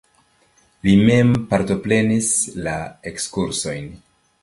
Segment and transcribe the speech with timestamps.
[0.87, 2.33] Li mem partoprenis
[2.69, 2.77] la
[3.15, 3.91] ekskursojn.